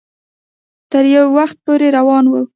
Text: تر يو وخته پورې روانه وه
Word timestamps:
تر 0.91 1.03
يو 1.15 1.25
وخته 1.37 1.59
پورې 1.65 1.87
روانه 1.97 2.27
وه 2.31 2.41